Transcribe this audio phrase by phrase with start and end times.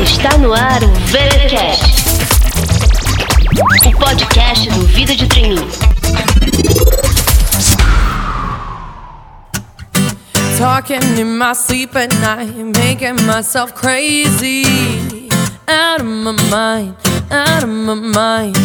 [0.00, 1.82] Está no ar o VeraCast,
[3.84, 5.66] o podcast do Vida de Treininho.
[10.56, 15.28] Talking in my sleep at night, making myself crazy.
[15.66, 16.94] Out of my mind,
[17.32, 18.56] out of my mind.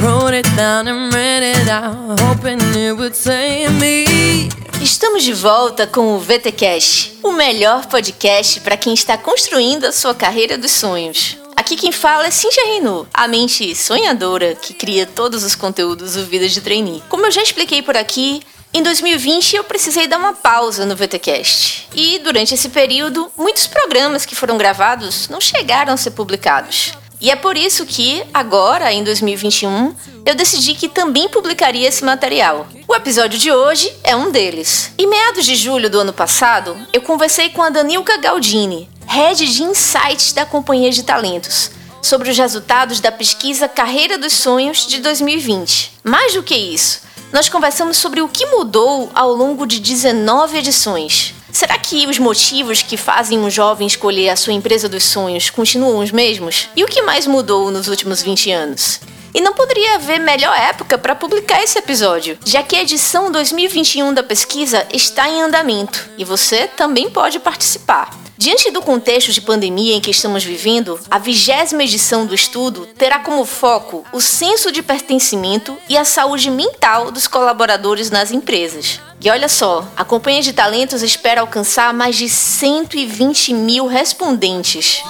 [0.00, 4.48] Wrote it down and read it out, hoping it would save me.
[4.86, 10.14] Estamos de volta com o VTcast, o melhor podcast para quem está construindo a sua
[10.14, 11.36] carreira dos sonhos.
[11.56, 16.24] Aqui quem fala é Cintia Renault, a mente sonhadora que cria todos os conteúdos do
[16.26, 17.02] Vida de Trainee.
[17.08, 18.40] Como eu já expliquei por aqui,
[18.72, 21.88] em 2020 eu precisei dar uma pausa no VTcast.
[21.92, 26.92] E durante esse período, muitos programas que foram gravados não chegaram a ser publicados.
[27.20, 32.66] E é por isso que, agora, em 2021, eu decidi que também publicaria esse material.
[32.86, 34.92] O episódio de hoje é um deles.
[34.98, 39.62] Em meados de julho do ano passado, eu conversei com a Danilka Galdini, head de
[39.62, 41.70] insights da Companhia de Talentos,
[42.02, 45.92] sobre os resultados da pesquisa Carreira dos Sonhos de 2020.
[46.04, 47.00] Mais do que isso,
[47.32, 51.34] nós conversamos sobre o que mudou ao longo de 19 edições.
[51.56, 56.00] Será que os motivos que fazem um jovem escolher a sua empresa dos sonhos continuam
[56.00, 56.68] os mesmos?
[56.76, 59.00] E o que mais mudou nos últimos 20 anos?
[59.32, 64.12] E não poderia haver melhor época para publicar esse episódio, já que a edição 2021
[64.12, 68.10] da pesquisa está em andamento e você também pode participar.
[68.36, 73.20] Diante do contexto de pandemia em que estamos vivendo, a vigésima edição do estudo terá
[73.20, 79.00] como foco o senso de pertencimento e a saúde mental dos colaboradores nas empresas.
[79.26, 85.02] E olha só, a Companhia de Talentos espera alcançar mais de 120 mil respondentes.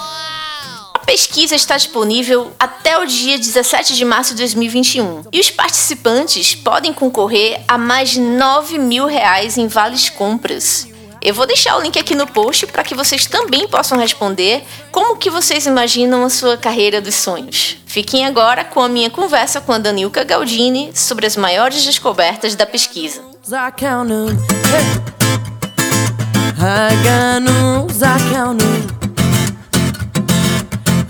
[0.91, 6.55] A pesquisa está disponível até o dia 17 de março de 2021 e os participantes
[6.55, 10.87] podem concorrer a mais de 9 mil reais em vales compras.
[11.21, 15.17] Eu vou deixar o link aqui no post para que vocês também possam responder como
[15.17, 17.77] que vocês imaginam a sua carreira dos sonhos.
[17.85, 22.65] Fiquem agora com a minha conversa com a Danilka Galdini sobre as maiores descobertas da
[22.65, 23.36] pesquisa.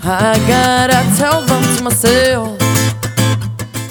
[0.04, 2.56] I gotta tell them to myself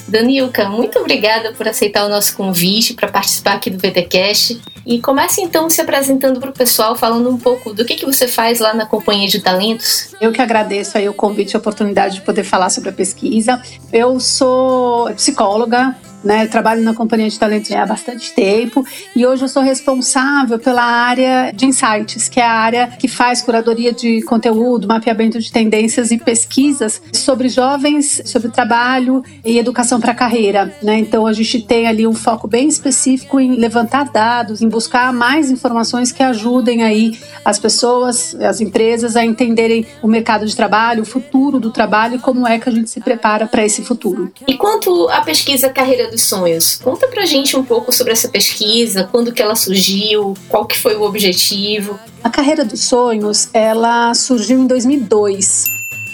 [0.07, 4.61] Danilka, muito obrigada por aceitar o nosso convite para participar aqui do VTcast.
[4.85, 8.25] E comece então se apresentando para o pessoal, falando um pouco do que, que você
[8.25, 10.15] faz lá na Companhia de Talentos.
[10.21, 13.61] Eu que agradeço aí o convite e a oportunidade de poder falar sobre a pesquisa.
[13.91, 16.47] Eu sou psicóloga, né?
[16.47, 18.85] Trabalho na companhia de talentos há bastante tempo
[19.15, 23.41] e hoje eu sou responsável pela área de insights, que é a área que faz
[23.41, 30.11] curadoria de conteúdo, mapeamento de tendências e pesquisas sobre jovens, sobre trabalho e educação para
[30.11, 30.97] a carreira, né?
[30.99, 35.51] Então a gente tem ali um foco bem específico em levantar dados, em buscar mais
[35.51, 41.05] informações que ajudem aí as pessoas, as empresas a entenderem o mercado de trabalho, o
[41.05, 44.31] futuro do trabalho e como é que a gente se prepara para esse futuro.
[44.47, 46.79] E quanto à pesquisa carreira dos Sonhos.
[46.83, 50.95] Conta pra gente um pouco sobre essa pesquisa, quando que ela surgiu, qual que foi
[50.95, 51.99] o objetivo.
[52.23, 55.65] A Carreira dos Sonhos, ela surgiu em 2002.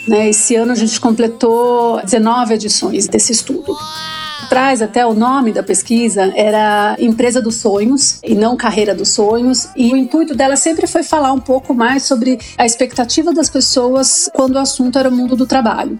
[0.07, 0.29] Né?
[0.29, 3.75] Esse ano a gente completou 19 edições desse estudo
[4.53, 9.69] traz até o nome da pesquisa era Empresa dos Sonhos e não Carreira dos Sonhos.
[9.75, 14.29] E o intuito dela sempre foi falar um pouco mais sobre a expectativa das pessoas
[14.31, 15.97] quando o assunto era o mundo do trabalho.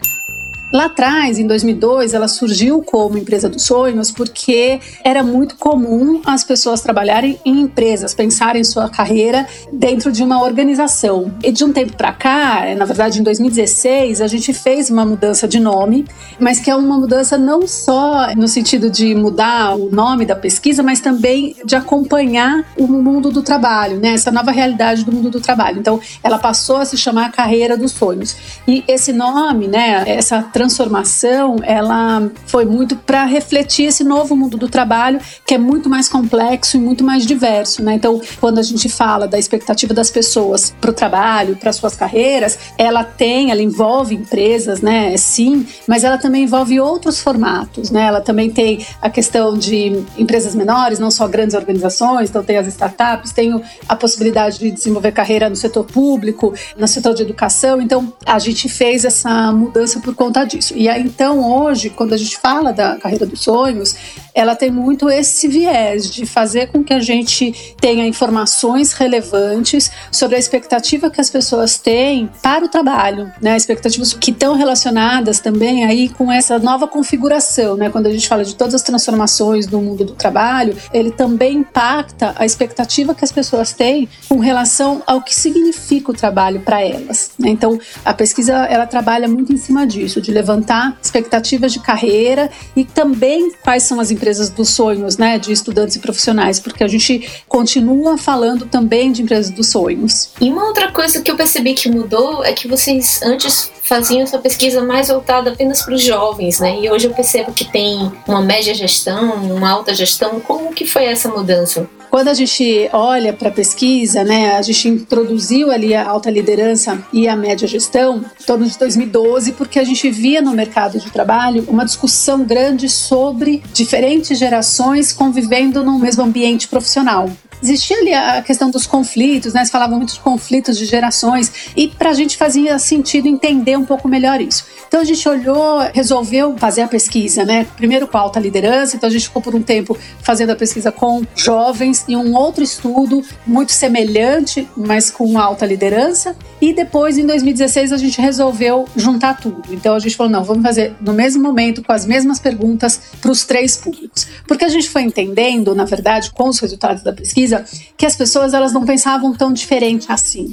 [0.74, 6.44] Lá atrás, em 2002, ela surgiu como empresa dos sonhos porque era muito comum as
[6.44, 11.32] pessoas trabalharem em empresas, pensarem sua carreira dentro de uma organização.
[11.44, 15.48] E de um tempo para cá, na verdade em 2016, a gente fez uma mudança
[15.48, 16.08] de nome,
[16.40, 20.82] mas que é uma mudança não só no sentido de mudar o nome da pesquisa,
[20.82, 24.14] mas também de acompanhar o mundo do trabalho, né?
[24.14, 25.78] Essa nova realidade do mundo do trabalho.
[25.78, 28.36] Então, ela passou a se chamar Carreira dos Sonhos.
[28.68, 34.70] E esse nome, né, essa transformação ela foi muito para refletir esse novo mundo do
[34.70, 37.96] trabalho que é muito mais complexo e muito mais diverso, né?
[37.96, 42.58] Então, quando a gente fala da expectativa das pessoas para o trabalho, para suas carreiras,
[42.78, 45.18] ela tem, ela envolve empresas, né?
[45.18, 48.04] Sim, mas ela também envolve outros formatos, né?
[48.06, 52.68] Ela também tem a questão de empresas menores, não só grandes organizações, então tem as
[52.68, 57.82] startups, tem a possibilidade de desenvolver carreira no setor público, no setor de educação.
[57.82, 60.74] Então, a gente fez essa mudança por conta disso.
[60.76, 63.96] E aí, então, hoje, quando a gente fala da carreira dos sonhos,
[64.34, 70.36] ela tem muito esse viés de fazer com que a gente tenha informações relevantes sobre
[70.36, 73.56] a expectativa que as pessoas têm para o trabalho, né?
[73.56, 77.90] Expectativas que estão relacionadas também aí com essa nova configuração, né?
[77.90, 82.34] Quando a gente fala de todas as transformações do mundo do trabalho, ele também impacta
[82.36, 87.32] a expectativa que as pessoas têm com relação ao que significa o trabalho para elas.
[87.38, 87.50] Né?
[87.50, 92.84] Então, a pesquisa ela trabalha muito em cima disso, de levantar expectativas de carreira e
[92.84, 97.30] também quais são as empresas dos sonhos, né, de estudantes e profissionais, porque a gente
[97.48, 100.30] continua falando também de empresas dos sonhos.
[100.40, 104.40] E uma outra coisa que eu percebi que mudou é que vocês antes faziam essa
[104.40, 106.80] pesquisa mais voltada apenas para os jovens, né?
[106.80, 110.40] E hoje eu percebo que tem uma média gestão, uma alta gestão.
[110.40, 111.88] Como que foi essa mudança?
[112.14, 117.04] Quando a gente olha para a pesquisa, né, a gente introduziu ali a alta liderança
[117.12, 121.10] e a média gestão em torno de 2012, porque a gente via no mercado de
[121.10, 127.32] trabalho uma discussão grande sobre diferentes gerações convivendo no mesmo ambiente profissional
[127.64, 129.64] existia ali a questão dos conflitos, né?
[129.64, 133.86] Se falava muito de conflitos de gerações e para a gente fazia sentido entender um
[133.86, 134.66] pouco melhor isso.
[134.88, 137.66] Então a gente olhou, resolveu fazer a pesquisa, né?
[137.76, 141.24] Primeiro com alta liderança, então a gente ficou por um tempo fazendo a pesquisa com
[141.36, 146.36] jovens e um outro estudo muito semelhante, mas com alta liderança.
[146.64, 149.62] E depois, em 2016, a gente resolveu juntar tudo.
[149.70, 153.30] Então a gente falou: não, vamos fazer no mesmo momento, com as mesmas perguntas para
[153.30, 154.26] os três públicos.
[154.48, 157.66] Porque a gente foi entendendo, na verdade, com os resultados da pesquisa,
[157.98, 160.50] que as pessoas elas não pensavam tão diferente assim.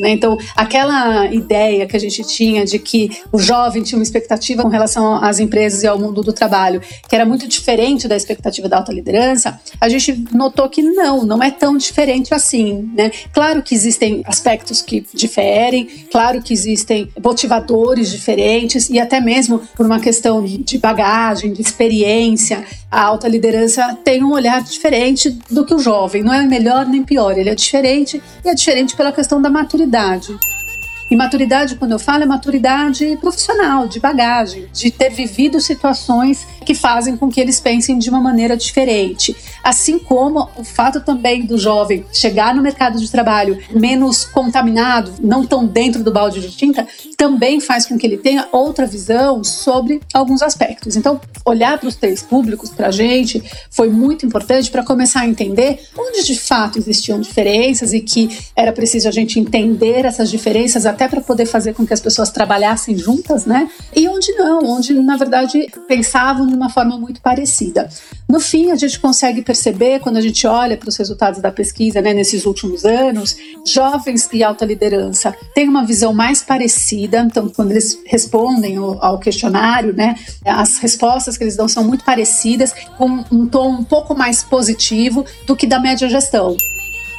[0.00, 0.10] Né?
[0.10, 4.68] Então, aquela ideia que a gente tinha de que o jovem tinha uma expectativa com
[4.68, 8.78] relação às empresas e ao mundo do trabalho, que era muito diferente da expectativa da
[8.78, 12.90] alta liderança, a gente notou que não, não é tão diferente assim.
[12.94, 13.10] Né?
[13.32, 19.84] Claro que existem aspectos que diferem, claro que existem motivadores diferentes e até mesmo por
[19.84, 25.74] uma questão de bagagem, de experiência, a alta liderança tem um olhar diferente do que
[25.74, 26.22] o jovem.
[26.22, 29.89] Não é melhor nem pior, ele é diferente e é diferente pela questão da maturidade.
[31.10, 36.72] E maturidade, quando eu falo, é maturidade profissional, de bagagem, de ter vivido situações que
[36.72, 39.34] fazem com que eles pensem de uma maneira diferente.
[39.64, 45.44] Assim como o fato também do jovem chegar no mercado de trabalho menos contaminado, não
[45.44, 46.86] tão dentro do balde de tinta,
[47.20, 50.96] também faz com que ele tenha outra visão sobre alguns aspectos.
[50.96, 55.26] Então, olhar para os três públicos para a gente foi muito importante para começar a
[55.26, 60.86] entender onde de fato existiam diferenças e que era preciso a gente entender essas diferenças
[60.86, 63.68] até para poder fazer com que as pessoas trabalhassem juntas, né?
[63.94, 67.90] E onde não, onde na verdade pensavam de uma forma muito parecida.
[68.26, 72.00] No fim, a gente consegue perceber quando a gente olha para os resultados da pesquisa,
[72.00, 73.36] né, nesses últimos anos,
[73.66, 79.94] jovens e alta liderança têm uma visão mais parecida então, quando eles respondem ao questionário,
[79.94, 84.42] né, as respostas que eles dão são muito parecidas, com um tom um pouco mais
[84.42, 86.56] positivo do que da média gestão.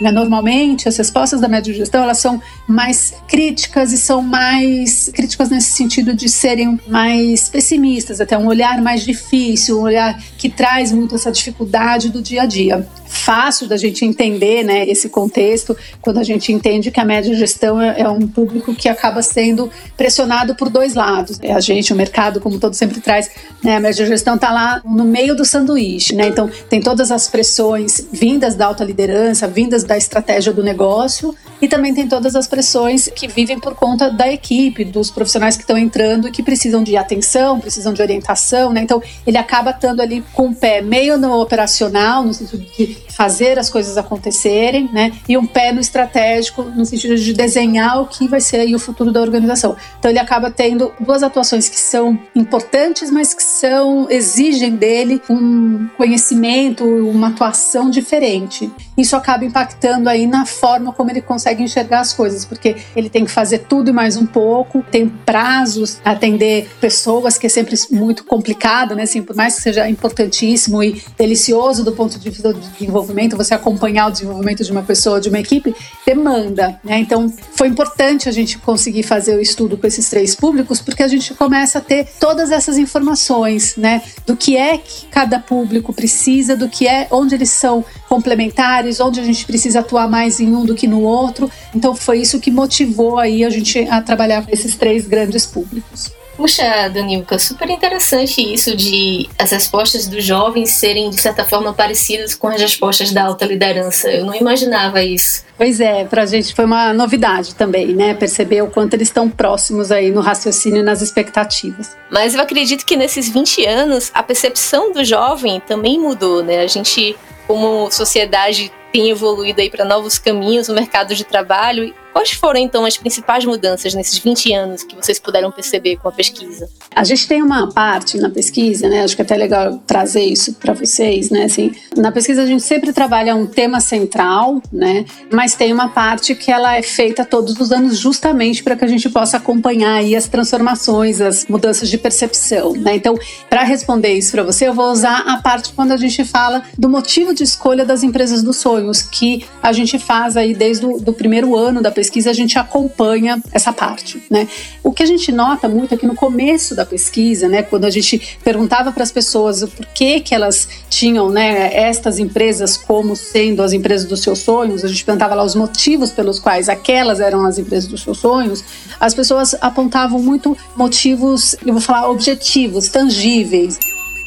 [0.02, 0.12] Né?
[0.12, 5.74] Normalmente, as respostas da média gestão elas são mais críticas e são mais críticas nesse
[5.74, 11.14] sentido de serem mais pessimistas, até um olhar mais difícil, um olhar que traz muito
[11.14, 16.24] essa dificuldade do dia a dia fácil da gente entender né, esse contexto quando a
[16.24, 20.70] gente entende que a média gestão é, é, um público que acaba sendo pressionado por
[20.70, 21.38] dois lados.
[21.42, 23.30] É a gente, o mercado, como todo sempre traz,
[23.62, 26.16] né, a média gestão está lá no meio do sanduíche.
[26.16, 26.30] Né?
[26.30, 31.68] Então, tem todas as pressões vindas da alta liderança, vindas da estratégia do negócio, e
[31.68, 35.78] também tem todas as pressões que vivem por conta da equipe, dos profissionais que estão
[35.78, 38.72] entrando e que precisam de atenção, precisam de orientação.
[38.72, 38.82] Né?
[38.82, 43.60] Então, ele acaba estando ali com o pé meio no operacional, no sentido de fazer
[43.60, 45.12] as coisas acontecerem, né?
[45.28, 49.12] E um pé no estratégico, no sentido de desenhar o que vai ser o futuro
[49.12, 49.76] da organização.
[50.00, 55.88] Então ele acaba tendo duas atuações que são importantes, mas que são exigem dele um
[55.98, 58.72] conhecimento, uma atuação diferente.
[58.98, 63.26] Isso acaba impactando aí na forma como ele consegue enxergar as coisas, porque ele tem
[63.26, 68.24] que fazer tudo e mais um pouco, tem prazos, atender pessoas que é sempre muito
[68.24, 69.04] complicado, né?
[69.04, 72.60] Assim, por mais que seja importantíssimo e delicioso do ponto de vista do
[72.92, 75.74] desenvolvimento você acompanhar o desenvolvimento de uma pessoa, de uma equipe,
[76.06, 76.80] demanda.
[76.84, 77.00] Né?
[77.00, 81.08] Então, foi importante a gente conseguir fazer o estudo com esses três públicos, porque a
[81.08, 84.02] gente começa a ter todas essas informações, né?
[84.26, 89.20] Do que é que cada público precisa, do que é, onde eles são complementares, onde
[89.20, 91.50] a gente precisa atuar mais em um do que no outro.
[91.74, 96.12] Então, foi isso que motivou aí a gente a trabalhar com esses três grandes públicos.
[96.42, 102.34] Puxa, Danilka, super interessante isso de as respostas dos jovens serem, de certa forma, parecidas
[102.34, 104.10] com as respostas da alta liderança.
[104.10, 105.44] Eu não imaginava isso.
[105.56, 108.16] Pois é, para a gente foi uma novidade também, né?
[108.16, 111.96] Perceber o quanto eles estão próximos aí no raciocínio e nas expectativas.
[112.10, 116.62] Mas eu acredito que nesses 20 anos a percepção do jovem também mudou, né?
[116.62, 121.94] A gente, como sociedade, tem evoluído aí para novos caminhos no mercado de trabalho.
[122.14, 126.12] Quais foram então as principais mudanças nesses 20 anos que vocês puderam perceber com a
[126.12, 126.70] pesquisa?
[126.94, 129.04] A gente tem uma parte na pesquisa, né?
[129.04, 131.44] Acho que é até legal trazer isso para vocês, né?
[131.44, 135.06] Assim, na pesquisa a gente sempre trabalha um tema central, né?
[135.32, 138.88] Mas tem uma parte que ela é feita todos os anos justamente para que a
[138.88, 142.96] gente possa acompanhar aí as transformações, as mudanças de percepção, né?
[142.96, 143.16] Então,
[143.50, 146.90] para responder isso para você, eu vou usar a parte quando a gente fala do
[146.90, 151.00] motivo de escolha das empresas do sonho sonhos que a gente faz aí desde o
[151.00, 154.48] do primeiro ano da pesquisa, a gente acompanha essa parte, né?
[154.84, 157.90] O que a gente nota muito é que no começo da pesquisa, né, quando a
[157.90, 163.62] gente perguntava para as pessoas o porquê que elas tinham, né, estas empresas como sendo
[163.62, 167.46] as empresas dos seus sonhos, a gente perguntava lá os motivos pelos quais aquelas eram
[167.46, 168.64] as empresas dos seus sonhos,
[169.00, 173.78] as pessoas apontavam muito motivos, eu vou falar objetivos, tangíveis.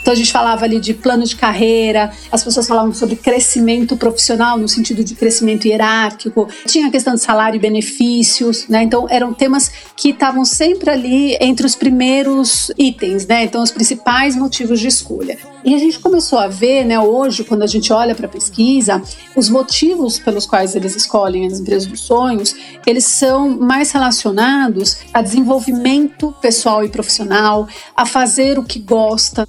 [0.05, 4.59] Então a gente falava ali de plano de carreira, as pessoas falavam sobre crescimento profissional
[4.59, 8.83] no sentido de crescimento hierárquico, tinha a questão de salário e benefícios, né?
[8.83, 13.45] Então eram temas que estavam sempre ali entre os primeiros itens, né?
[13.45, 15.39] Então os principais motivos de escolha.
[15.65, 19.03] E a gente começou a ver, né, hoje, quando a gente olha para a pesquisa,
[19.35, 22.55] os motivos pelos quais eles escolhem as empresas dos sonhos,
[22.87, 29.47] eles são mais relacionados a desenvolvimento pessoal e profissional, a fazer o que gosta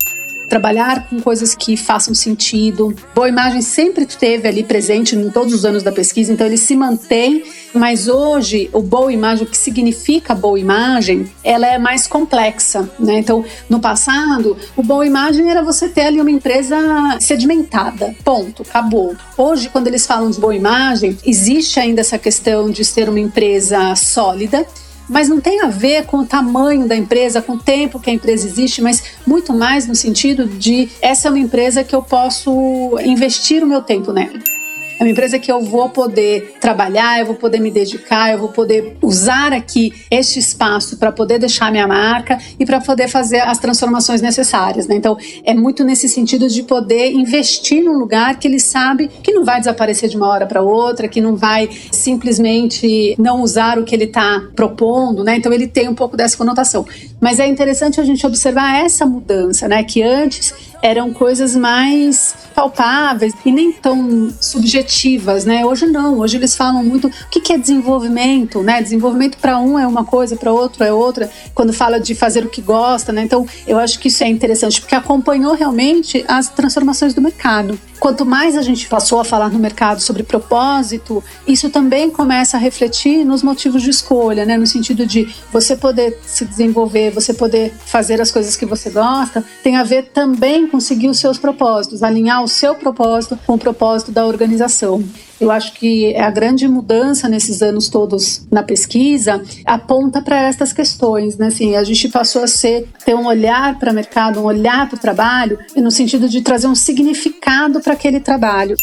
[0.47, 2.95] trabalhar com coisas que façam sentido.
[3.13, 6.75] Boa imagem sempre esteve ali presente em todos os anos da pesquisa, então ele se
[6.75, 12.89] mantém, mas hoje o boa imagem, o que significa boa imagem, ela é mais complexa,
[12.99, 13.19] né?
[13.19, 16.77] Então, no passado, o boa imagem era você ter ali uma empresa
[17.19, 19.15] sedimentada, ponto, acabou.
[19.37, 23.95] Hoje, quando eles falam de boa imagem, existe ainda essa questão de ser uma empresa
[23.95, 24.65] sólida,
[25.09, 28.13] mas não tem a ver com o tamanho da empresa, com o tempo que a
[28.13, 32.97] empresa existe, mas muito mais no sentido de essa é uma empresa que eu posso
[33.03, 34.54] investir o meu tempo nela.
[34.97, 38.49] É uma empresa que eu vou poder trabalhar, eu vou poder me dedicar, eu vou
[38.49, 43.57] poder usar aqui este espaço para poder deixar minha marca e para poder fazer as
[43.57, 44.87] transformações necessárias.
[44.87, 44.95] Né?
[44.95, 49.43] Então, é muito nesse sentido de poder investir num lugar que ele sabe que não
[49.43, 53.93] vai desaparecer de uma hora para outra, que não vai simplesmente não usar o que
[53.93, 55.25] ele está propondo.
[55.25, 55.35] Né?
[55.35, 56.85] Então, ele tem um pouco dessa conotação.
[57.19, 59.83] Mas é interessante a gente observar essa mudança, né?
[59.83, 60.53] que antes
[60.86, 65.65] eram coisas mais palpáveis e nem tão subjetivas, né?
[65.65, 68.84] Hoje não, hoje eles falam muito o que é desenvolvimento, né?
[68.84, 71.27] Desenvolvimento para um é uma coisa, para outro é outra.
[71.56, 73.24] Quando fala de fazer o que gosta, né?
[73.24, 77.80] Então eu acho que isso é interessante porque acompanhou realmente as transformações do mercado.
[78.05, 82.59] Quanto mais a gente passou a falar no mercado sobre propósito, isso também começa a
[82.59, 84.55] refletir nos motivos de escolha, né?
[84.57, 89.43] No sentido de você poder se desenvolver, você poder fazer as coisas que você gosta,
[89.63, 93.57] tem a ver também com seguir os seus propósitos, alinhar o seu propósito com o
[93.57, 95.03] propósito da organização.
[95.39, 101.38] Eu acho que a grande mudança nesses anos todos na pesquisa aponta para estas questões,
[101.38, 101.48] né?
[101.48, 104.96] Assim, a gente passou a ser ter um olhar para o mercado, um olhar para
[104.96, 108.75] o trabalho, no sentido de trazer um significado para aquele trabalho.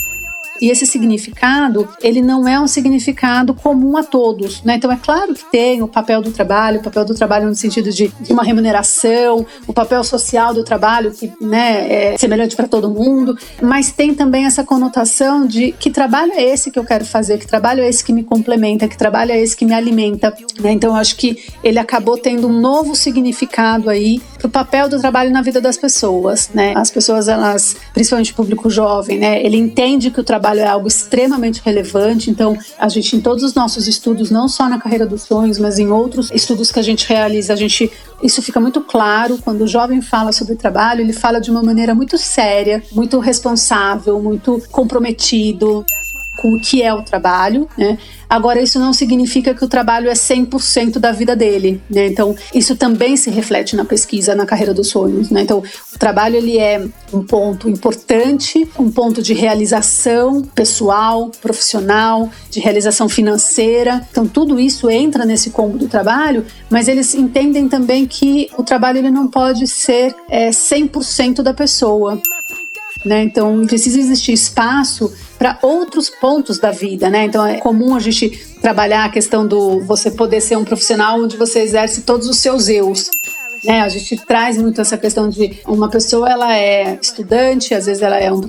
[0.63, 4.77] E esse significado, ele não é um significado comum a todos, né?
[4.77, 7.91] Então é claro que tem o papel do trabalho, o papel do trabalho no sentido
[7.91, 13.37] de, uma remuneração, o papel social do trabalho que, né, é semelhante para todo mundo,
[13.61, 17.47] mas tem também essa conotação de que trabalho é esse que eu quero fazer, que
[17.47, 20.71] trabalho é esse que me complementa, que trabalho é esse que me alimenta, né?
[20.71, 25.01] Então eu acho que ele acabou tendo um novo significado aí para o papel do
[25.01, 26.73] trabalho na vida das pessoas, né?
[26.77, 29.45] As pessoas, elas, principalmente o público jovem, né?
[29.45, 33.43] Ele entende que o trabalho trabalho é algo extremamente relevante, então a gente em todos
[33.43, 36.83] os nossos estudos, não só na carreira dos sonhos, mas em outros estudos que a
[36.83, 37.91] gente realiza, a gente
[38.23, 39.39] isso fica muito claro.
[39.43, 44.21] Quando o jovem fala sobre trabalho, ele fala de uma maneira muito séria, muito responsável,
[44.21, 45.85] muito comprometido
[46.37, 47.99] com o que é o trabalho, né?
[48.29, 52.07] Agora, isso não significa que o trabalho é 100% da vida dele, né?
[52.07, 55.43] Então, isso também se reflete na pesquisa, na carreira dos sonhos, né?
[55.43, 55.63] Então,
[55.95, 63.09] o trabalho, ele é um ponto importante, um ponto de realização pessoal, profissional, de realização
[63.09, 64.07] financeira.
[64.11, 68.99] Então, tudo isso entra nesse combo do trabalho, mas eles entendem também que o trabalho,
[68.99, 72.21] ele não pode ser é, 100% da pessoa.
[73.05, 73.25] Né?
[73.25, 77.25] Então, precisa existir espaço para outros pontos da vida, né?
[77.25, 78.31] Então, é comum a gente
[78.61, 82.69] trabalhar a questão do você poder ser um profissional onde você exerce todos os seus
[82.69, 83.11] eus.
[83.65, 83.81] Né?
[83.81, 88.19] A gente traz muito essa questão de uma pessoa ela é estudante, às vezes ela
[88.19, 88.41] é um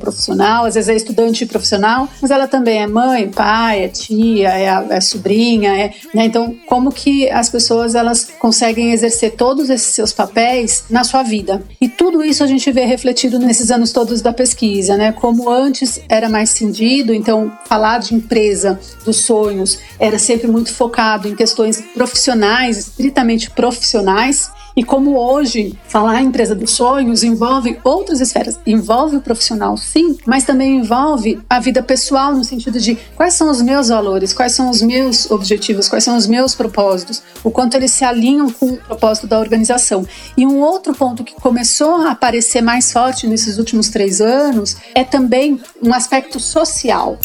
[0.00, 4.48] profissional, às vezes é estudante e profissional, mas ela também é mãe, pai, é tia,
[4.48, 6.24] é, é sobrinha, é, né?
[6.24, 11.62] Então, como que as pessoas elas conseguem exercer todos esses seus papéis na sua vida?
[11.80, 15.12] E tudo isso a gente vê refletido nesses anos todos da pesquisa, né?
[15.12, 21.28] Como antes era mais cindido, então falar de empresa dos sonhos era sempre muito focado
[21.28, 28.20] em questões profissionais, estritamente profissionais, e como hoje falar em empresa dos sonhos envolve outras
[28.20, 33.34] esferas, envolve o profissional sim, mas também envolve a vida pessoal no sentido de quais
[33.34, 37.50] são os meus valores, quais são os meus objetivos, quais são os meus propósitos, o
[37.50, 40.06] quanto eles se alinham com o propósito da organização.
[40.36, 45.04] E um outro ponto que começou a aparecer mais forte nesses últimos três anos é
[45.04, 47.18] também um aspecto social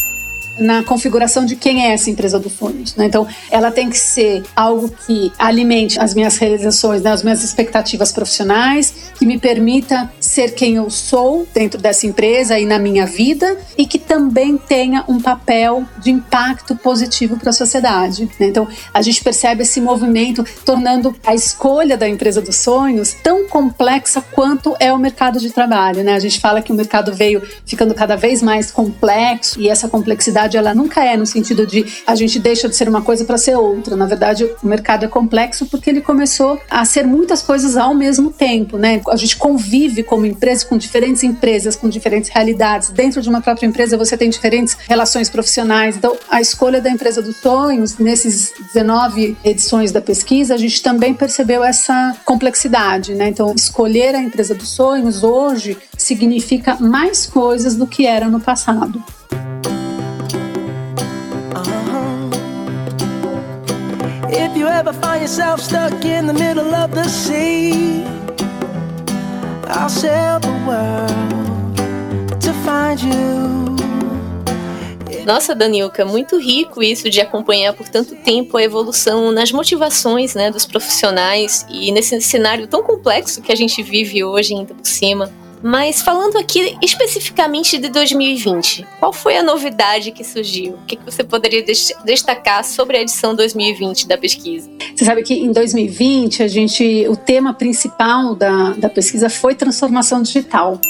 [0.58, 2.94] na configuração de quem é essa empresa dos sonhos.
[2.96, 3.06] Né?
[3.06, 7.10] Então, ela tem que ser algo que alimente as minhas realizações, né?
[7.10, 12.66] as minhas expectativas profissionais, que me permita ser quem eu sou dentro dessa empresa e
[12.66, 18.28] na minha vida, e que também tenha um papel de impacto positivo para a sociedade.
[18.38, 18.46] Né?
[18.46, 24.20] Então, a gente percebe esse movimento tornando a escolha da empresa dos sonhos tão complexa
[24.20, 26.02] quanto é o mercado de trabalho.
[26.02, 26.14] Né?
[26.14, 30.47] A gente fala que o mercado veio ficando cada vez mais complexo e essa complexidade
[30.48, 33.36] verdade, ela nunca é no sentido de a gente deixa de ser uma coisa para
[33.36, 33.94] ser outra.
[33.94, 38.30] Na verdade, o mercado é complexo porque ele começou a ser muitas coisas ao mesmo
[38.30, 39.00] tempo, né?
[39.08, 42.90] A gente convive como empresa com diferentes empresas, com diferentes realidades.
[42.90, 45.96] Dentro de uma própria empresa, você tem diferentes relações profissionais.
[45.96, 51.12] Então, a escolha da empresa dos sonhos, nesses 19 edições da pesquisa, a gente também
[51.12, 53.28] percebeu essa complexidade, né?
[53.28, 59.02] Então, escolher a empresa dos sonhos hoje significa mais coisas do que era no passado.
[64.30, 68.04] If you ever find yourself stuck in the middle of the sea,
[69.66, 71.76] I'll sail the world
[72.40, 73.58] to find you.
[75.24, 80.50] Nossa, Danilka, muito rico isso de acompanhar por tanto tempo a evolução nas motivações né,
[80.50, 85.30] dos profissionais e nesse cenário tão complexo que a gente vive hoje, ainda por cima.
[85.62, 90.74] Mas falando aqui especificamente de 2020, qual foi a novidade que surgiu?
[90.74, 91.64] O que, você poderia
[92.04, 94.70] destacar sobre a edição 2020 da pesquisa?
[94.94, 100.22] Você sabe que em 2020 a gente, o tema principal da, da pesquisa foi transformação
[100.22, 100.80] digital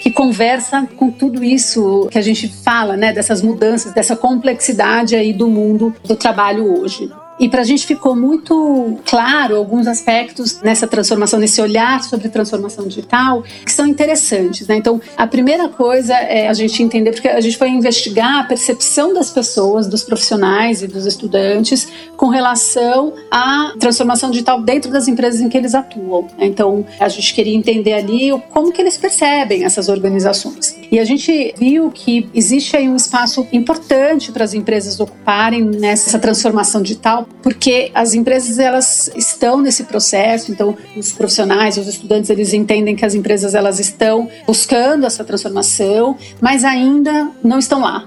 [0.00, 5.32] que conversa com tudo isso que a gente fala, né, dessas mudanças, dessa complexidade aí
[5.32, 7.10] do mundo do trabalho hoje.
[7.38, 12.86] E para a gente ficou muito claro alguns aspectos nessa transformação, nesse olhar sobre transformação
[12.86, 14.66] digital, que são interessantes.
[14.66, 14.76] Né?
[14.76, 19.12] Então, a primeira coisa é a gente entender, porque a gente foi investigar a percepção
[19.12, 25.40] das pessoas, dos profissionais e dos estudantes com relação à transformação digital dentro das empresas
[25.40, 26.22] em que eles atuam.
[26.38, 26.46] Né?
[26.46, 30.75] Então, a gente queria entender ali como que eles percebem essas organizações.
[30.90, 36.18] E a gente viu que existe aí um espaço importante para as empresas ocuparem nessa
[36.18, 42.52] transformação digital porque as empresas elas estão nesse processo, então os profissionais, os estudantes, eles
[42.52, 48.04] entendem que as empresas elas estão buscando essa transformação, mas ainda não estão lá.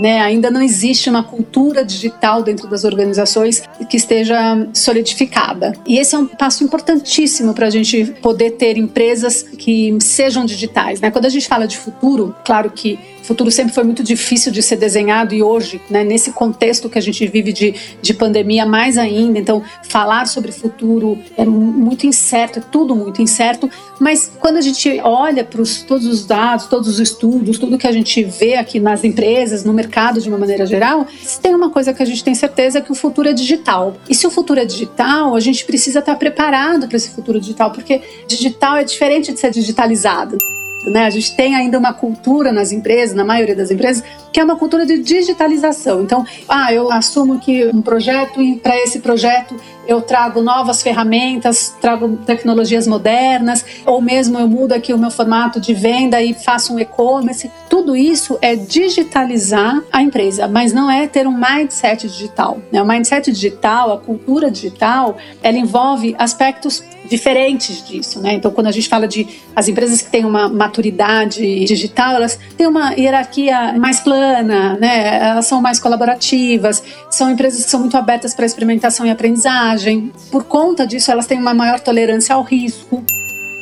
[0.00, 5.74] Né, ainda não existe uma cultura digital dentro das organizações que esteja solidificada.
[5.86, 11.02] E esse é um passo importantíssimo para a gente poder ter empresas que sejam digitais.
[11.02, 11.10] Né?
[11.10, 14.76] Quando a gente fala de futuro, claro que futuro sempre foi muito difícil de ser
[14.76, 19.38] desenhado e hoje, né, nesse contexto que a gente vive de, de pandemia, mais ainda.
[19.38, 23.70] Então, falar sobre futuro é muito incerto, é tudo muito incerto.
[23.98, 27.92] Mas quando a gente olha para todos os dados, todos os estudos, tudo que a
[27.92, 31.06] gente vê aqui nas empresas, no mercado de uma maneira geral,
[31.42, 33.96] tem uma coisa que a gente tem certeza é que o futuro é digital.
[34.08, 37.70] E se o futuro é digital, a gente precisa estar preparado para esse futuro digital,
[37.70, 40.38] porque digital é diferente de ser digitalizado.
[40.84, 41.04] Né?
[41.04, 44.56] A gente tem ainda uma cultura nas empresas, na maioria das empresas, que é uma
[44.56, 46.02] cultura de digitalização.
[46.02, 51.74] Então, ah, eu assumo que um projeto e para esse projeto eu trago novas ferramentas,
[51.80, 56.74] trago tecnologias modernas, ou mesmo eu mudo aqui o meu formato de venda e faço
[56.74, 57.50] um e-commerce.
[57.68, 62.58] Tudo isso é digitalizar a empresa, mas não é ter um mindset digital.
[62.70, 62.80] Né?
[62.80, 68.34] O mindset digital, a cultura digital, ela envolve aspectos diferentes disso, né?
[68.34, 72.68] Então, quando a gente fala de as empresas que têm uma maturidade digital, elas têm
[72.68, 75.18] uma hierarquia mais plana, né?
[75.20, 80.12] Elas são mais colaborativas, são empresas que são muito abertas para experimentação e aprendizagem.
[80.30, 83.04] Por conta disso, elas têm uma maior tolerância ao risco.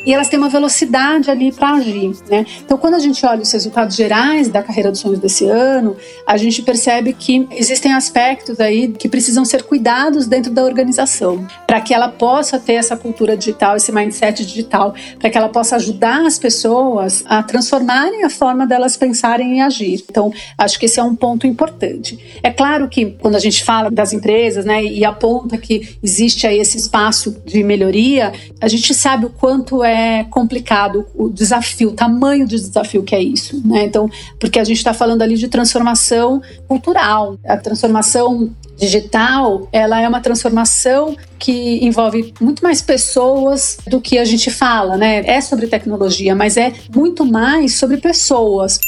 [0.05, 2.45] E elas têm uma velocidade ali para agir, né?
[2.63, 6.37] Então, quando a gente olha os resultados gerais da carreira dos sonhos desse ano, a
[6.37, 11.93] gente percebe que existem aspectos aí que precisam ser cuidados dentro da organização, para que
[11.93, 16.39] ela possa ter essa cultura digital, esse mindset digital, para que ela possa ajudar as
[16.39, 20.03] pessoas a transformarem a forma delas pensarem e agir.
[20.09, 22.39] Então, acho que esse é um ponto importante.
[22.41, 26.59] É claro que quando a gente fala das empresas, né, e aponta que existe aí
[26.59, 28.31] esse espaço de melhoria,
[28.61, 29.88] a gente sabe o quanto é
[30.29, 33.85] complicado o desafio, o tamanho do desafio que é isso, né?
[33.85, 40.07] Então, porque a gente está falando ali de transformação cultural, a transformação digital, ela é
[40.07, 45.23] uma transformação que envolve muito mais pessoas do que a gente fala, né?
[45.25, 48.79] É sobre tecnologia, mas é muito mais sobre pessoas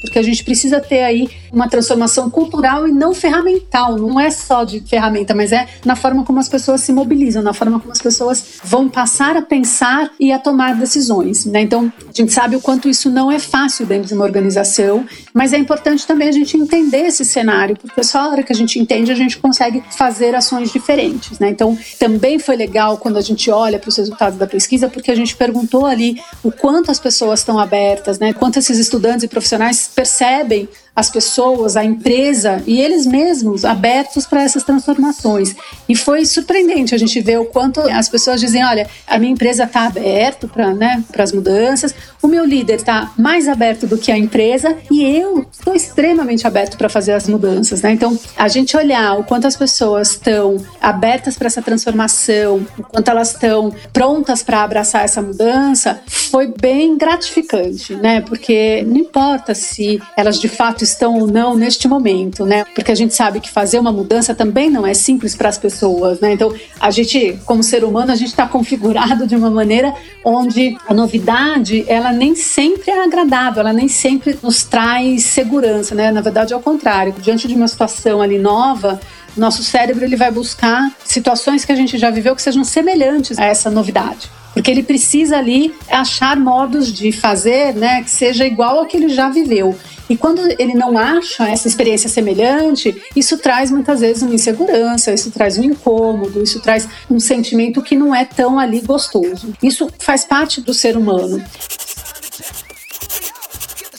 [0.00, 3.96] porque a gente precisa ter aí uma transformação cultural e não ferramental.
[3.96, 7.52] Não é só de ferramenta, mas é na forma como as pessoas se mobilizam, na
[7.52, 11.44] forma como as pessoas vão passar a pensar e a tomar decisões.
[11.44, 11.62] Né?
[11.62, 15.52] Então, a gente sabe o quanto isso não é fácil dentro de uma organização, mas
[15.52, 18.78] é importante também a gente entender esse cenário, porque só a hora que a gente
[18.78, 21.38] entende, a gente consegue fazer ações diferentes.
[21.38, 21.50] Né?
[21.50, 25.14] Então, também foi legal quando a gente olha para os resultados da pesquisa, porque a
[25.14, 28.32] gente perguntou ali o quanto as pessoas estão abertas, né?
[28.32, 34.42] quanto esses estudantes e profissionais percebem as pessoas, a empresa e eles mesmos abertos para
[34.42, 35.54] essas transformações.
[35.88, 39.64] E foi surpreendente a gente ver o quanto as pessoas dizem: olha, a minha empresa
[39.64, 44.18] está aberta para né, as mudanças, o meu líder está mais aberto do que a
[44.18, 47.82] empresa e eu estou extremamente aberto para fazer as mudanças.
[47.82, 47.92] Né?
[47.92, 53.10] Então, a gente olhar o quanto as pessoas estão abertas para essa transformação, o quanto
[53.10, 58.20] elas estão prontas para abraçar essa mudança, foi bem gratificante, né?
[58.20, 62.64] Porque não importa se elas de fato estão ou não neste momento, né?
[62.74, 66.20] Porque a gente sabe que fazer uma mudança também não é simples para as pessoas,
[66.20, 66.32] né?
[66.32, 70.94] Então, a gente, como ser humano, a gente está configurado de uma maneira onde a
[70.94, 76.10] novidade, ela nem sempre é agradável, ela nem sempre nos traz segurança, né?
[76.10, 77.14] Na verdade, é o contrário.
[77.20, 79.00] Diante de uma situação ali nova,
[79.36, 83.44] nosso cérebro ele vai buscar situações que a gente já viveu que sejam semelhantes a
[83.44, 88.86] essa novidade porque ele precisa ali achar modos de fazer, né, que seja igual ao
[88.86, 89.76] que ele já viveu.
[90.10, 95.30] E quando ele não acha essa experiência semelhante, isso traz muitas vezes uma insegurança, isso
[95.30, 99.54] traz um incômodo, isso traz um sentimento que não é tão ali gostoso.
[99.62, 101.40] Isso faz parte do ser humano.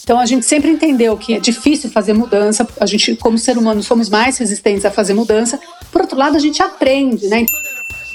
[0.04, 3.82] Então a gente sempre entendeu que é difícil fazer mudança, a gente como ser humano
[3.82, 5.58] somos mais resistentes a fazer mudança.
[5.93, 7.45] Por outro lado, a gente aprende, né?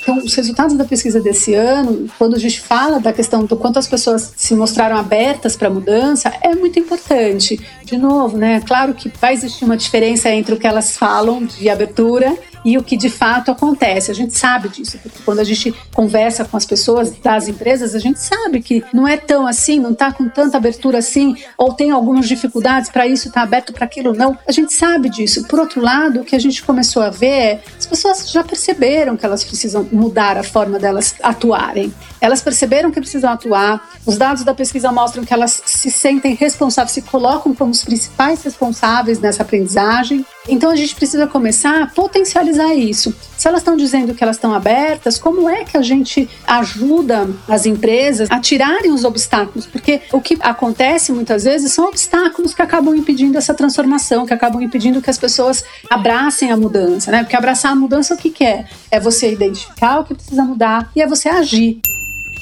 [0.06, 3.80] Então, os resultados da pesquisa desse ano, quando a gente fala da questão do quanto
[3.80, 7.58] as pessoas se mostraram abertas para a mudança, é muito importante.
[7.84, 8.62] De novo, né?
[8.64, 12.82] Claro que vai existir uma diferença entre o que elas falam de abertura e o
[12.82, 14.10] que de fato acontece.
[14.10, 18.00] A gente sabe disso, porque quando a gente conversa com as pessoas das empresas, a
[18.00, 21.92] gente sabe que não é tão assim, não está com tanta abertura assim, ou tem
[21.92, 24.36] algumas dificuldades para isso, está aberto para aquilo, não.
[24.48, 25.46] A gente sabe disso.
[25.46, 29.16] Por outro lado, o que a gente começou a ver é as pessoas já perceberam
[29.16, 31.94] que elas precisam mudar a forma delas atuarem.
[32.20, 33.88] Elas perceberam que precisam atuar.
[34.04, 38.42] Os dados da pesquisa mostram que elas se sentem responsáveis, se colocam como os principais
[38.42, 40.24] responsáveis nessa aprendizagem.
[40.48, 43.14] Então a gente precisa começar a potencializar isso.
[43.36, 47.66] Se elas estão dizendo que elas estão abertas, como é que a gente ajuda as
[47.66, 49.66] empresas a tirarem os obstáculos?
[49.66, 54.62] Porque o que acontece muitas vezes são obstáculos que acabam impedindo essa transformação, que acabam
[54.62, 57.22] impedindo que as pessoas abracem a mudança, né?
[57.22, 58.66] Porque abraçar a mudança o que, que é?
[58.90, 61.80] É você identificar o que precisa mudar e é você agir.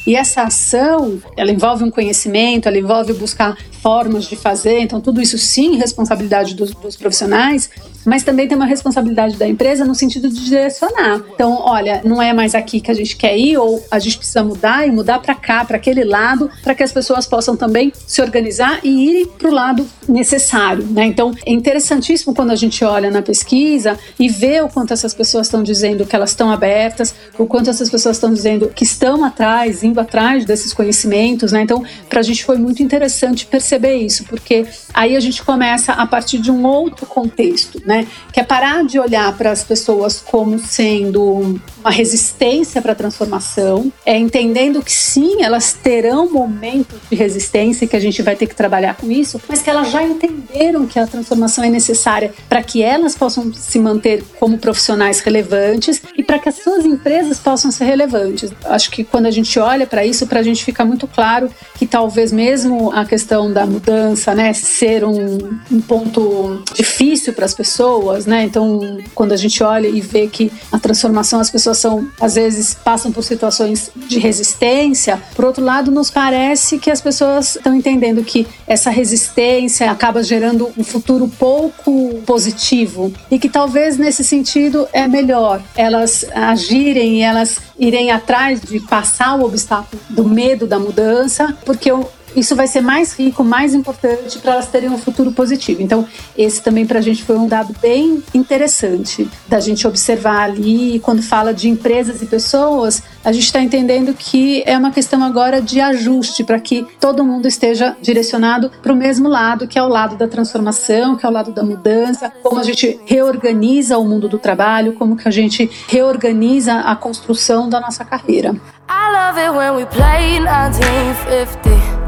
[0.07, 5.21] E essa ação, ela envolve um conhecimento, ela envolve buscar formas de fazer, então tudo
[5.21, 7.71] isso sim, responsabilidade dos, dos profissionais,
[8.05, 11.23] mas também tem uma responsabilidade da empresa no sentido de direcionar.
[11.35, 14.45] Então, olha, não é mais aqui que a gente quer ir, ou a gente precisa
[14.45, 18.21] mudar e mudar para cá, para aquele lado, para que as pessoas possam também se
[18.21, 20.85] organizar e irem para o lado necessário.
[20.85, 21.07] Né?
[21.07, 25.47] Então, é interessantíssimo quando a gente olha na pesquisa e vê o quanto essas pessoas
[25.47, 29.83] estão dizendo que elas estão abertas, o quanto essas pessoas estão dizendo que estão atrás,
[29.95, 31.53] indo atrás desses conhecimentos.
[31.53, 31.63] Né?
[31.63, 36.07] Então, para a gente foi muito interessante perceber isso, porque aí a gente começa a
[36.07, 37.81] partir de um outro contexto.
[37.87, 38.07] Né?
[38.33, 43.93] Que é parar de olhar para as pessoas como sendo uma resistência para a transformação,
[44.05, 48.55] é entendendo que sim, elas terão momentos de resistência que a gente vai ter que
[48.55, 52.83] trabalhar com isso, mas que elas já entenderam que a transformação é necessária para que
[52.83, 57.85] elas possam se manter como profissionais relevantes e para que as suas empresas possam ser
[57.85, 58.51] relevantes.
[58.65, 61.87] Acho que quando a gente olha para isso, para a gente fica muito claro que
[61.87, 65.39] talvez mesmo a questão da mudança, né, ser um,
[65.71, 68.45] um ponto difícil para as pessoas, né?
[68.45, 72.75] Então, quando a gente olha e vê que a transformação as pessoas situação, às vezes
[72.75, 75.21] passam por situações de resistência.
[75.35, 80.73] Por outro lado, nos parece que as pessoas estão entendendo que essa resistência acaba gerando
[80.79, 88.11] um futuro pouco positivo e que talvez nesse sentido é melhor elas agirem, elas irem
[88.11, 91.91] atrás de passar o obstáculo do medo da mudança, porque
[92.37, 95.83] isso vai ser mais rico, mais importante para elas terem um futuro positivo.
[95.83, 100.99] Então, esse também para a gente foi um dado bem interessante da gente observar ali.
[101.01, 105.61] Quando fala de empresas e pessoas, a gente está entendendo que é uma questão agora
[105.61, 109.89] de ajuste para que todo mundo esteja direcionado para o mesmo lado, que é o
[109.89, 114.29] lado da transformação, que é o lado da mudança, como a gente reorganiza o mundo
[114.29, 118.55] do trabalho, como que a gente reorganiza a construção da nossa carreira.
[118.89, 122.04] I love it when we play 1950.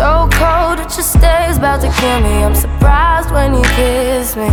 [0.00, 2.42] So cold that your stay's about to kill me.
[2.42, 4.48] I'm surprised when you kiss me.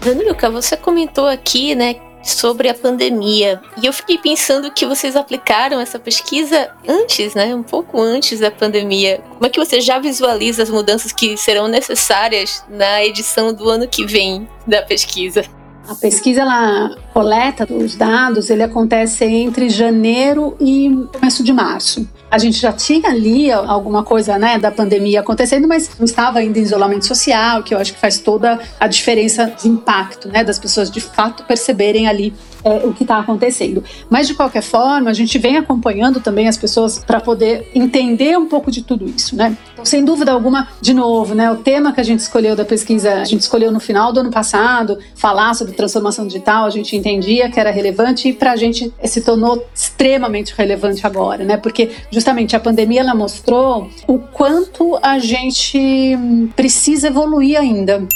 [0.00, 3.62] Danuca, você comentou aqui, né, sobre a pandemia.
[3.80, 7.54] E eu fiquei pensando que vocês aplicaram essa pesquisa antes, né?
[7.54, 9.22] Um pouco antes da pandemia.
[9.34, 13.86] Como é que você já visualiza as mudanças que serão necessárias na edição do ano
[13.86, 15.44] que vem da pesquisa?
[15.88, 22.08] A pesquisa, ela coleta os dados, ele acontece entre janeiro e começo de março.
[22.32, 26.58] A gente já tinha ali alguma coisa né, da pandemia acontecendo, mas não estava ainda
[26.58, 30.58] em isolamento social, que eu acho que faz toda a diferença de impacto, né, das
[30.58, 32.32] pessoas de fato perceberem ali
[32.64, 33.82] é, o que está acontecendo.
[34.08, 38.46] Mas, de qualquer forma, a gente vem acompanhando também as pessoas para poder entender um
[38.46, 39.56] pouco de tudo isso, né?
[39.72, 43.14] Então, sem dúvida alguma, de novo, né, o tema que a gente escolheu da pesquisa,
[43.14, 47.50] a gente escolheu no final do ano passado, falar sobre transformação digital, a gente entendia
[47.50, 51.56] que era relevante e para a gente se tornou extremamente relevante agora, né?
[51.56, 51.90] Porque
[52.22, 56.16] justamente a pandemia ela mostrou o quanto a gente
[56.54, 58.06] precisa evoluir ainda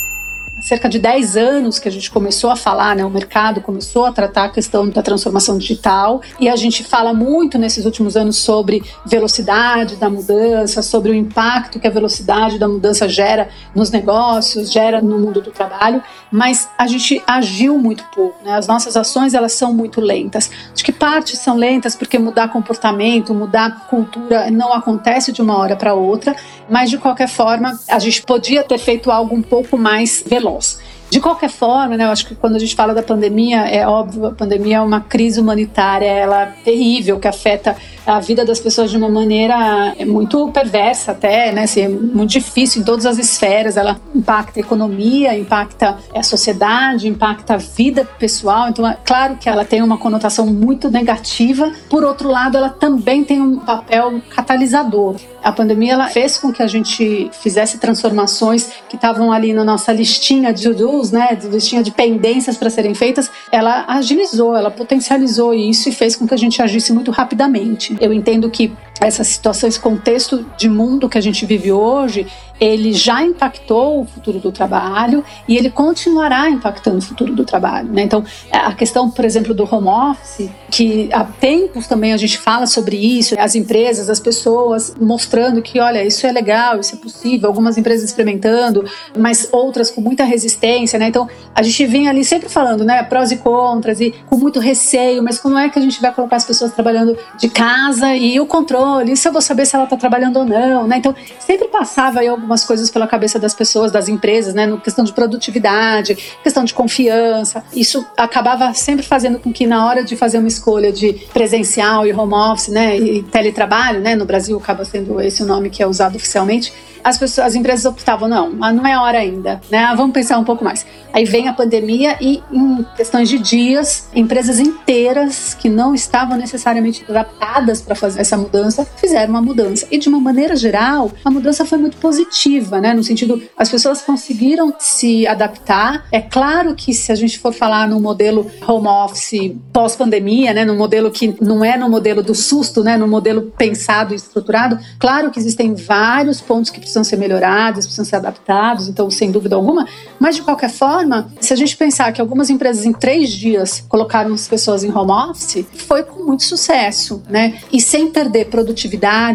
[0.66, 4.10] cerca de 10 anos que a gente começou a falar, né, o mercado começou a
[4.10, 8.82] tratar a questão da transformação digital e a gente fala muito nesses últimos anos sobre
[9.04, 15.00] velocidade da mudança, sobre o impacto que a velocidade da mudança gera nos negócios, gera
[15.00, 16.02] no mundo do trabalho,
[16.32, 18.54] mas a gente agiu muito pouco, né?
[18.56, 20.50] As nossas ações elas são muito lentas.
[20.74, 25.76] Acho que partes são lentas porque mudar comportamento, mudar cultura não acontece de uma hora
[25.76, 26.34] para outra,
[26.68, 30.78] mas de qualquer forma a gente podia ter feito algo um pouco mais veloz veloz.
[31.08, 34.26] De qualquer forma, né, eu acho que quando a gente fala da pandemia, é óbvio,
[34.26, 38.90] a pandemia é uma crise humanitária, ela é terrível, que afeta a vida das pessoas
[38.90, 43.18] de uma maneira é muito perversa até, né, assim, é muito difícil em todas as
[43.18, 49.36] esferas, ela impacta a economia, impacta a sociedade, impacta a vida pessoal, então é claro
[49.36, 54.20] que ela tem uma conotação muito negativa, por outro lado, ela também tem um papel
[54.30, 55.16] catalisador.
[55.42, 59.92] A pandemia ela fez com que a gente fizesse transformações que estavam ali na nossa
[59.92, 63.30] listinha de to-dos, né, de listinha de pendências para serem feitas.
[63.52, 67.95] Ela agilizou, ela potencializou isso e fez com que a gente agisse muito rapidamente.
[68.00, 72.26] Eu entendo que essa situação, esse contexto de mundo que a gente vive hoje,
[72.58, 77.88] ele já impactou o futuro do trabalho e ele continuará impactando o futuro do trabalho.
[77.92, 78.02] Né?
[78.02, 82.66] Então, a questão, por exemplo, do home office, que há tempos também a gente fala
[82.66, 87.48] sobre isso, as empresas, as pessoas mostrando que, olha, isso é legal, isso é possível,
[87.48, 88.84] algumas empresas experimentando,
[89.16, 90.98] mas outras com muita resistência.
[90.98, 91.08] Né?
[91.08, 95.22] Então, a gente vem ali sempre falando né, prós e contras e com muito receio,
[95.22, 98.46] mas como é que a gente vai colocar as pessoas trabalhando de casa e o
[98.46, 98.85] controle?
[99.02, 100.86] Isso eu vou saber se ela está trabalhando ou não.
[100.86, 100.98] Né?
[100.98, 104.66] Então, sempre passava aí algumas coisas pela cabeça das pessoas, das empresas, né?
[104.66, 107.64] No questão de produtividade, questão de confiança.
[107.74, 112.12] Isso acabava sempre fazendo com que na hora de fazer uma escolha de presencial e
[112.12, 115.86] home office, né, e teletrabalho, né, no Brasil acaba sendo esse o nome que é
[115.86, 116.72] usado oficialmente,
[117.06, 119.78] as, pessoas, as empresas optavam, não, não é hora ainda, né?
[119.78, 120.84] Ah, vamos pensar um pouco mais.
[121.12, 127.04] Aí vem a pandemia e, em questões de dias, empresas inteiras que não estavam necessariamente
[127.08, 129.86] adaptadas para fazer essa mudança fizeram uma mudança.
[129.90, 132.94] E, de uma maneira geral, a mudança foi muito positiva, né?
[132.94, 136.06] No sentido, as pessoas conseguiram se adaptar.
[136.12, 140.64] É claro que se a gente for falar no modelo home office pós-pandemia, né?
[140.64, 142.96] No modelo que não é no modelo do susto, né?
[142.96, 148.04] No modelo pensado e estruturado, claro que existem vários pontos que precisam ser melhorados, precisam
[148.04, 149.86] ser adaptados, então, sem dúvida alguma.
[150.18, 154.32] Mas, de qualquer forma, se a gente pensar que algumas empresas em três dias colocaram
[154.34, 157.58] as pessoas em home office, foi com muito sucesso, né?
[157.72, 158.65] E sem perder produtividade,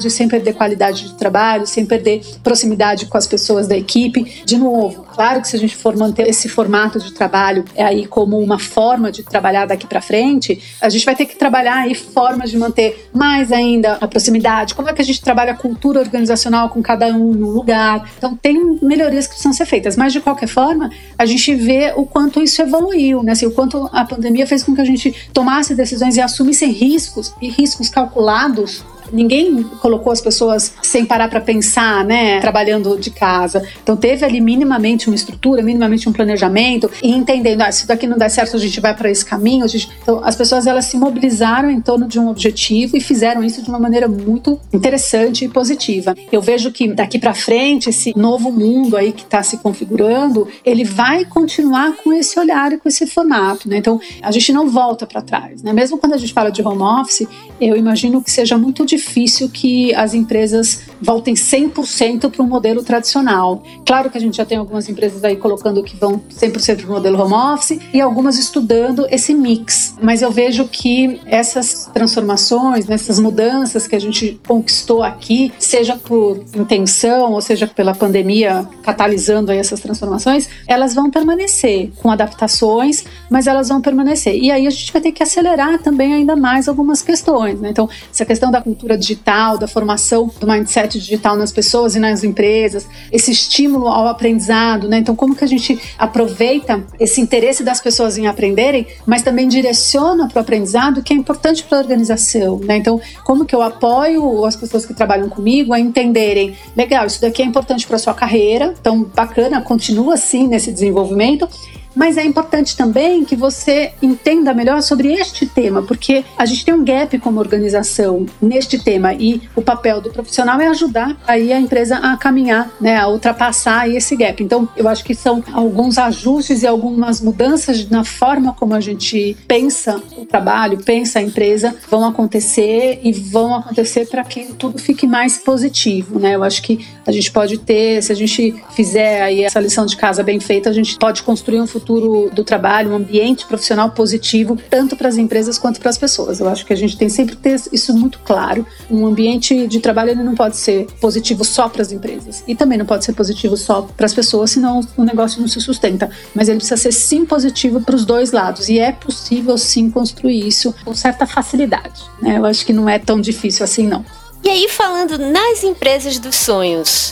[0.10, 4.44] sem perder qualidade de trabalho, sem perder proximidade com as pessoas da equipe.
[4.46, 8.06] De novo, claro que se a gente for manter esse formato de trabalho é aí
[8.06, 11.96] como uma forma de trabalhar daqui para frente, a gente vai ter que trabalhar aí
[11.96, 14.76] formas de manter mais ainda a proximidade.
[14.76, 18.10] Como é que a gente trabalha a cultura organizacional com cada um no lugar?
[18.18, 22.06] Então tem melhorias que precisam ser feitas, mas de qualquer forma, a gente vê o
[22.06, 23.32] quanto isso evoluiu, né?
[23.32, 27.34] Assim, o quanto a pandemia fez com que a gente tomasse decisões e assumisse riscos
[27.42, 33.64] e riscos calculados ninguém colocou as pessoas sem parar para pensar, né, trabalhando de casa.
[33.84, 38.18] Então teve ali minimamente uma estrutura, minimamente um planejamento e entendendo, ah, se daqui não
[38.18, 39.68] der certo, a gente vai para esse caminho.
[39.68, 39.90] Gente...
[40.02, 43.70] Então as pessoas elas se mobilizaram em torno de um objetivo e fizeram isso de
[43.70, 46.16] uma maneira muito interessante e positiva.
[46.32, 50.84] Eu vejo que daqui para frente esse novo mundo aí que está se configurando, ele
[50.84, 53.78] vai continuar com esse olhar e com esse formato, né?
[53.78, 55.74] Então a gente não volta para trás, né?
[55.74, 57.28] Mesmo quando a gente fala de home office,
[57.60, 62.84] eu imagino que seja muito difícil difícil que as empresas voltem 100% para um modelo
[62.84, 63.64] tradicional.
[63.86, 66.92] Claro que a gente já tem algumas empresas aí colocando que vão 100% para o
[66.92, 69.96] modelo home office e algumas estudando esse mix.
[70.02, 75.96] Mas eu vejo que essas transformações, né, essas mudanças que a gente conquistou aqui, seja
[75.96, 83.04] por intenção ou seja pela pandemia catalisando aí essas transformações, elas vão permanecer com adaptações,
[83.30, 84.36] mas elas vão permanecer.
[84.36, 87.60] E aí a gente vai ter que acelerar também ainda mais algumas questões.
[87.60, 87.70] Né?
[87.70, 92.00] Então, essa questão da cultura cultura digital, da formação do mindset digital nas pessoas e
[92.00, 94.98] nas empresas, esse estímulo ao aprendizado, né?
[94.98, 100.28] Então, como que a gente aproveita esse interesse das pessoas em aprenderem, mas também direciona
[100.28, 102.78] para o aprendizado que é importante para a organização, né?
[102.78, 107.42] Então, como que eu apoio as pessoas que trabalham comigo a entenderem, legal, isso daqui
[107.42, 111.48] é importante para sua carreira, então bacana, continua assim nesse desenvolvimento
[111.96, 116.74] mas é importante também que você entenda melhor sobre este tema, porque a gente tem
[116.74, 121.60] um gap como organização neste tema e o papel do profissional é ajudar aí a
[121.60, 124.42] empresa a caminhar, né, a ultrapassar esse gap.
[124.42, 129.36] Então, eu acho que são alguns ajustes e algumas mudanças na forma como a gente
[129.48, 135.06] pensa o trabalho, pensa a empresa, vão acontecer e vão acontecer para que tudo fique
[135.06, 136.36] mais positivo, né?
[136.36, 139.98] Eu acho que a gente pode ter, se a gente fizer aí essa lição de
[139.98, 143.90] casa bem feita, a gente pode construir um futuro futuro do trabalho, um ambiente profissional
[143.90, 146.40] positivo, tanto para as empresas quanto para as pessoas.
[146.40, 148.66] Eu acho que a gente tem sempre que ter isso muito claro.
[148.90, 152.78] Um ambiente de trabalho ele não pode ser positivo só para as empresas e também
[152.78, 156.10] não pode ser positivo só para as pessoas, senão o negócio não se sustenta.
[156.34, 160.48] Mas ele precisa ser sim positivo para os dois lados e é possível sim construir
[160.48, 162.04] isso com certa facilidade.
[162.22, 162.38] Né?
[162.38, 164.06] Eu acho que não é tão difícil assim não.
[164.44, 167.12] E aí falando nas empresas dos sonhos,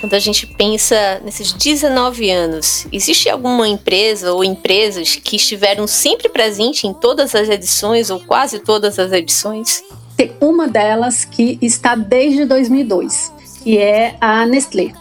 [0.00, 6.28] quando a gente pensa nesses 19 anos, existe alguma empresa ou empresas que estiveram sempre
[6.28, 9.82] presentes em todas as edições ou quase todas as edições?
[10.16, 13.32] Tem uma delas que está desde 2002,
[13.62, 14.92] que é a Nestlé.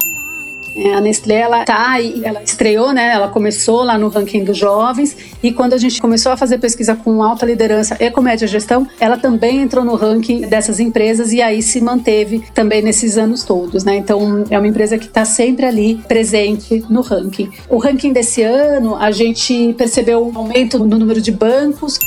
[0.78, 3.12] É, a Nestlé, ela tá aí, ela estreou, né?
[3.12, 6.96] Ela começou lá no ranking dos jovens e quando a gente começou a fazer pesquisa
[6.96, 11.42] com alta liderança e com média gestão, ela também entrou no ranking dessas empresas e
[11.42, 13.96] aí se manteve também nesses anos todos, né?
[13.98, 17.50] Então é uma empresa que está sempre ali presente no ranking.
[17.68, 21.98] O ranking desse ano, a gente percebeu um aumento no número de bancos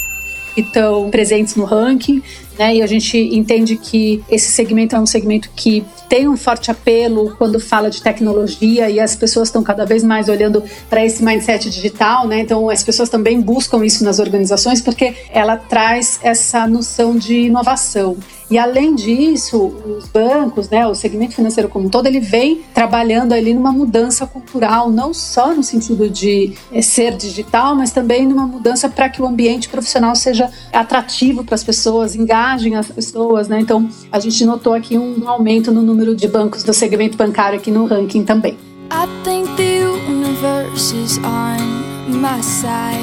[0.55, 2.23] que estão presentes no ranking,
[2.61, 2.77] né?
[2.77, 7.35] E a gente entende que esse segmento é um segmento que tem um forte apelo
[7.39, 11.71] quando fala de tecnologia e as pessoas estão cada vez mais olhando para esse mindset
[11.71, 12.41] digital, né?
[12.41, 18.19] Então as pessoas também buscam isso nas organizações porque ela traz essa noção de inovação.
[18.51, 23.33] E além disso, os bancos, né, o segmento financeiro como um todo, ele vem trabalhando
[23.33, 28.49] ali numa mudança cultural, não só no sentido de é, ser digital, mas também numa
[28.49, 33.61] mudança para que o ambiente profissional seja atrativo para as pessoas, engajem as pessoas, né?
[33.61, 37.71] Então, a gente notou aqui um aumento no número de bancos do segmento bancário aqui
[37.71, 38.59] no ranking também.
[38.93, 42.99] I think the universe is on my side.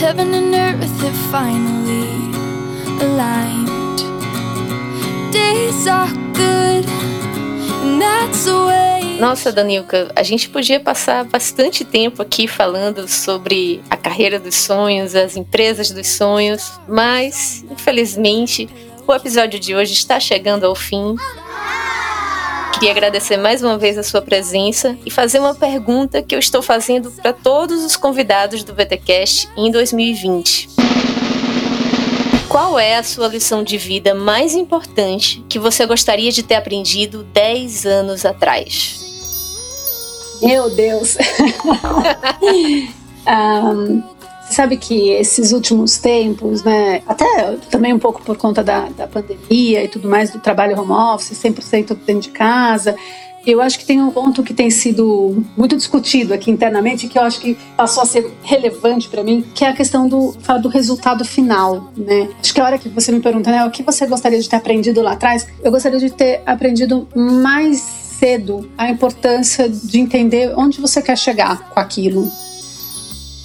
[0.00, 2.32] Heaven and earth have finally
[3.02, 3.81] aligned.
[9.22, 15.14] Nossa, Danilka, a gente podia passar bastante tempo aqui falando sobre a carreira dos sonhos,
[15.14, 18.68] as empresas dos sonhos, mas infelizmente
[19.06, 21.14] o episódio de hoje está chegando ao fim.
[22.74, 26.60] Queria agradecer mais uma vez a sua presença e fazer uma pergunta que eu estou
[26.60, 30.81] fazendo para todos os convidados do VTcast em 2020.
[32.52, 37.22] Qual é a sua lição de vida mais importante que você gostaria de ter aprendido
[37.22, 39.00] 10 anos atrás?
[40.42, 41.16] Meu Deus!
[43.26, 44.02] um,
[44.50, 49.82] Sabe que esses últimos tempos, né, até também um pouco por conta da, da pandemia
[49.82, 52.94] e tudo mais, do trabalho home office, 100% dentro de casa,
[53.46, 57.22] eu acho que tem um ponto que tem sido muito discutido aqui internamente, que eu
[57.22, 61.24] acho que passou a ser relevante para mim, que é a questão do, do resultado
[61.24, 62.28] final, né?
[62.40, 64.56] Acho que a hora que você me pergunta, né, o que você gostaria de ter
[64.56, 70.80] aprendido lá atrás, eu gostaria de ter aprendido mais cedo a importância de entender onde
[70.80, 72.30] você quer chegar com aquilo,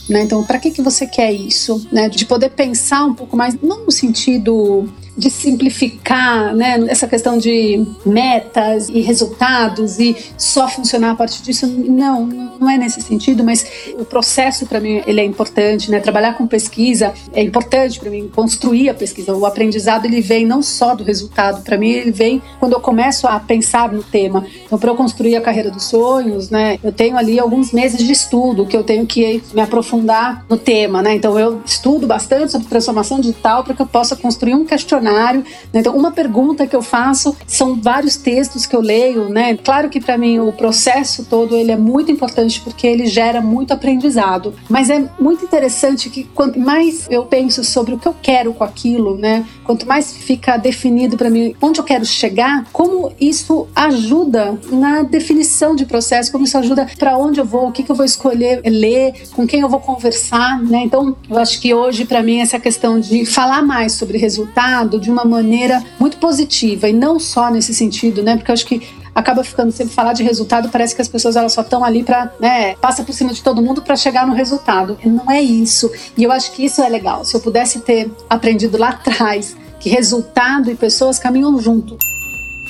[0.07, 0.21] né?
[0.21, 1.85] Então, para que, que você quer isso?
[1.91, 2.07] Né?
[2.07, 4.87] De poder pensar um pouco mais, não no sentido
[5.17, 11.65] de simplificar né, essa questão de metas e resultados e só funcionar a partir disso.
[11.67, 13.65] Não, não é nesse sentido, mas
[13.97, 15.99] o processo para mim ele é importante, né?
[15.99, 19.35] Trabalhar com pesquisa é importante para mim, construir a pesquisa.
[19.35, 23.27] O aprendizado ele vem não só do resultado, para mim ele vem quando eu começo
[23.27, 24.45] a pensar no tema.
[24.65, 28.11] Então, para eu construir a carreira dos sonhos, né, eu tenho ali alguns meses de
[28.11, 31.15] estudo que eu tenho que me aprofundar no tema, né?
[31.15, 35.41] Então, eu estudo bastante sobre transformação digital para que eu possa construir um questionário.
[35.73, 35.79] Né?
[35.79, 39.57] Então, uma pergunta que eu faço são vários textos que eu leio, né?
[39.57, 43.73] Claro que para mim o processo todo ele é muito importante porque ele gera muito
[43.73, 44.53] aprendizado.
[44.69, 48.63] Mas é muito interessante que quanto mais eu penso sobre o que eu quero com
[48.63, 49.45] aquilo, né?
[49.63, 55.75] Quanto mais fica definido para mim onde eu quero chegar, como isso ajuda na definição
[55.75, 58.61] de processo, como isso ajuda para onde eu vou, o que, que eu vou escolher
[58.65, 60.83] ler, com quem eu vou conversar, né?
[60.83, 65.09] Então, eu acho que hoje para mim essa questão de falar mais sobre resultado de
[65.09, 68.35] uma maneira muito positiva e não só nesse sentido, né?
[68.35, 68.81] Porque eu acho que
[69.17, 72.31] acaba ficando sempre falar de resultado, parece que as pessoas elas só estão ali para,
[72.39, 74.95] né, passa por cima de todo mundo para chegar no resultado.
[75.03, 75.91] Não é isso.
[76.15, 77.25] E eu acho que isso é legal.
[77.25, 81.97] Se eu pudesse ter aprendido lá atrás que resultado e pessoas caminham junto.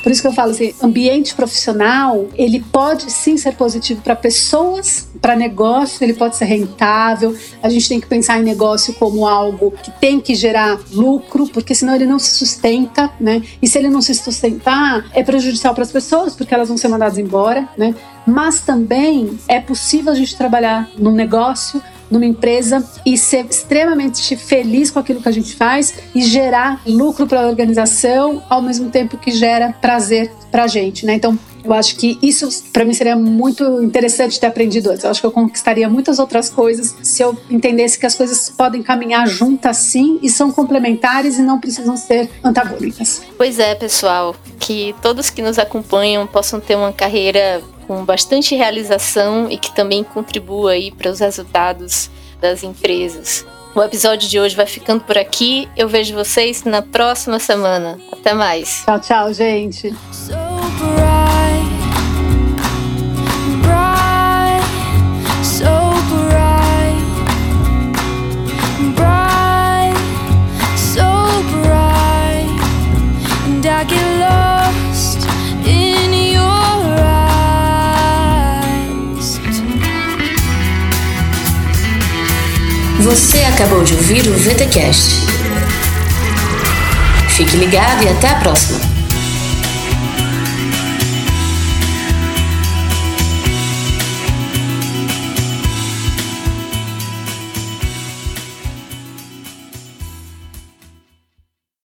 [0.01, 5.09] Por isso que eu falo assim, ambiente profissional, ele pode sim ser positivo para pessoas,
[5.21, 7.35] para negócio, ele pode ser rentável.
[7.61, 11.75] A gente tem que pensar em negócio como algo que tem que gerar lucro, porque
[11.75, 13.41] senão ele não se sustenta, né?
[13.61, 16.87] E se ele não se sustentar, é prejudicial para as pessoas, porque elas vão ser
[16.87, 17.93] mandadas embora, né?
[18.25, 24.91] Mas também é possível a gente trabalhar num negócio numa empresa e ser extremamente feliz
[24.91, 29.17] com aquilo que a gente faz e gerar lucro para a organização ao mesmo tempo
[29.17, 31.13] que gera prazer para a gente, né?
[31.13, 31.37] Então,
[31.67, 35.03] eu acho que isso para mim seria muito interessante ter aprendido antes.
[35.03, 38.81] Eu acho que eu conquistaria muitas outras coisas se eu entendesse que as coisas podem
[38.81, 43.21] caminhar juntas sim e são complementares e não precisam ser antagônicas.
[43.37, 49.49] Pois é, pessoal, que todos que nos acompanham possam ter uma carreira com bastante realização
[49.49, 52.11] e que também contribua aí para os resultados
[52.41, 53.45] das empresas.
[53.73, 55.69] O episódio de hoje vai ficando por aqui.
[55.77, 57.99] Eu vejo vocês na próxima semana.
[58.11, 58.83] Até mais.
[58.85, 59.93] Tchau, tchau, gente.
[83.07, 85.15] Você acabou de ouvir o VTCast.
[87.29, 88.96] Fique ligado e até a próxima!